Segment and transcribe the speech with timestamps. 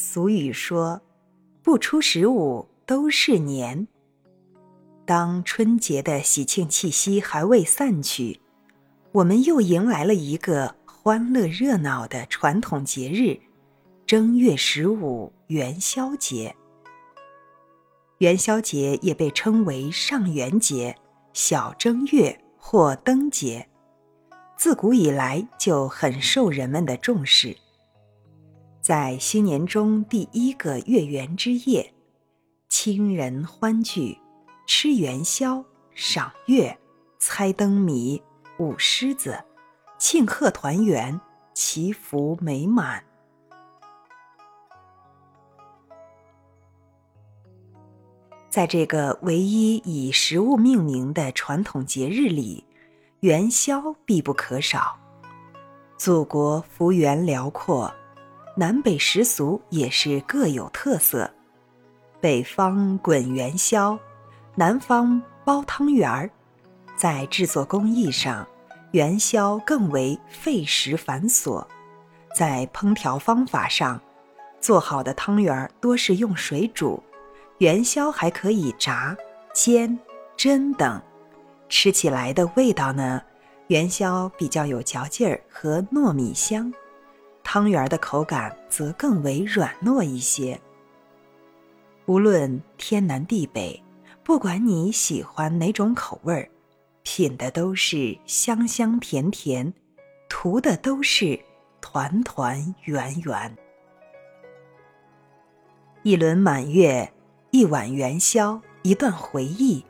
[0.00, 1.02] 俗语说
[1.62, 3.86] ：“不出十五都是年。”
[5.04, 8.40] 当春节的喜庆气息还未散去，
[9.12, 13.38] 我们又迎来了一个欢乐热闹的传统节日——
[14.06, 16.56] 正月十五元宵节。
[18.18, 20.96] 元宵节也被称为上元节、
[21.34, 23.68] 小正月或灯节，
[24.56, 27.54] 自古以来就很受人们的重视。
[28.80, 31.92] 在新年中第一个月圆之夜，
[32.70, 34.18] 亲人欢聚，
[34.66, 35.62] 吃元宵、
[35.94, 36.76] 赏月、
[37.18, 38.20] 猜灯谜、
[38.58, 39.38] 舞狮子，
[39.98, 41.20] 庆贺团圆，
[41.52, 43.04] 祈福美满。
[48.48, 52.64] 在这个唯一以食物命名的传统节日里，
[53.20, 54.98] 元宵必不可少。
[55.98, 57.94] 祖国幅员辽阔，
[58.56, 61.30] 南北食俗也是各有特色。
[62.20, 63.98] 北方滚元宵，
[64.54, 66.28] 南方包汤圆儿。
[66.96, 68.46] 在制作工艺上，
[68.90, 71.64] 元宵更为费时繁琐。
[72.34, 74.00] 在烹调方法上，
[74.60, 77.02] 做好的汤圆儿多是用水煮。
[77.58, 79.16] 元宵还可以炸、
[79.54, 79.98] 煎、
[80.36, 81.00] 蒸等，
[81.68, 83.22] 吃起来的味道呢？
[83.68, 86.72] 元宵比较有嚼劲儿和糯米香，
[87.42, 90.60] 汤圆的口感则更为软糯一些。
[92.06, 93.82] 无论天南地北，
[94.22, 96.48] 不管你喜欢哪种口味儿，
[97.02, 99.72] 品的都是香香甜甜，
[100.28, 101.38] 图的都是
[101.80, 103.56] 团团圆圆。
[106.02, 107.12] 一轮满月。
[107.52, 109.84] 一碗元宵，一段回忆。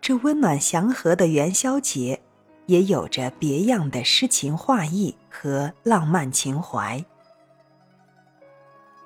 [0.00, 2.22] 这温暖祥和的元宵节，
[2.68, 7.02] 也有着别样的诗情画意和浪漫情怀。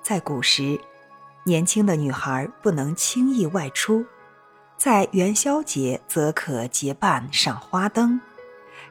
[0.01, 0.77] 在古时，
[1.45, 4.05] 年轻的女孩不能轻易外出，
[4.77, 8.19] 在元宵节则可结伴赏花灯，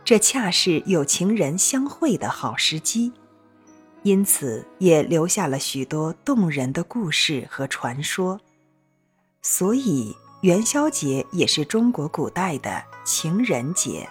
[0.05, 3.13] 这恰是有情人相会的好时机，
[4.03, 8.41] 因此也留下了许多动人的故事和传说。
[9.43, 14.09] 所以，元宵节也是中国古代的情人节。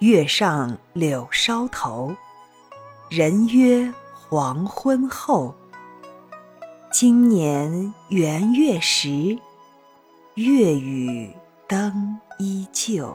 [0.00, 2.16] 月上柳梢头，
[3.10, 5.54] 人约黄昏后。
[6.90, 9.38] 今年元月时，
[10.36, 11.30] 月与
[11.68, 13.14] 灯依旧。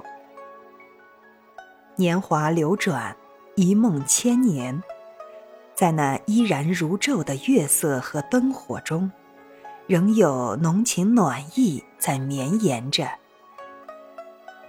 [1.95, 3.17] 年华流转，
[3.55, 4.79] 一梦千年，
[5.73, 9.11] 在那依然如昼的月色和灯火中。
[9.87, 13.07] 仍有浓情暖意在绵延着，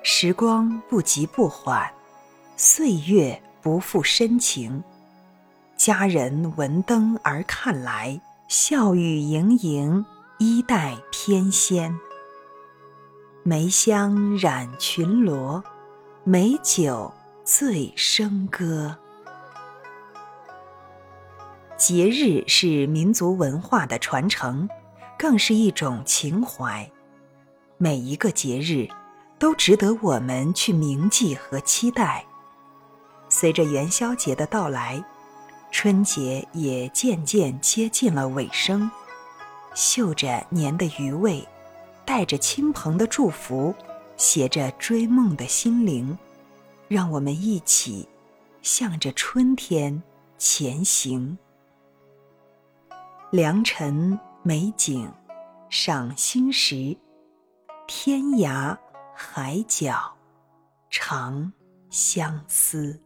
[0.03, 1.91] 时光不急不缓，
[2.59, 4.83] 岁月不负深情。
[5.77, 8.19] 佳人闻灯而看来，
[8.49, 10.06] 笑语盈盈，
[10.39, 11.95] 衣带翩跹。
[13.43, 15.62] 梅香染群罗，
[16.25, 17.12] 美酒
[17.45, 18.97] 醉笙歌。
[21.77, 24.69] 节日是民族文化的传承。
[25.19, 26.91] 更是一种情怀，
[27.78, 28.87] 每一个节日
[29.39, 32.22] 都值得我们去铭记和期待。
[33.39, 35.05] 随着元宵节的到来，
[35.71, 38.91] 春节也渐渐接近了尾声。
[39.75, 41.47] 嗅着年的余味，
[42.07, 43.75] 带着亲朋的祝福，
[44.17, 46.17] 携着追梦的心灵，
[46.89, 48.09] 让我们一起
[48.63, 50.03] 向着春天
[50.39, 51.37] 前行。
[53.31, 54.19] 良辰。
[54.43, 55.13] 美景，
[55.69, 56.97] 赏心时，
[57.87, 58.79] 天涯
[59.13, 60.15] 海角，
[60.89, 61.53] 长
[61.91, 62.99] 相思。